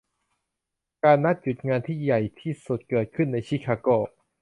[1.03, 3.87] การนัดหยุดงานที่ใหญ่ที่สุดเกิดขึ้นในชิคาโก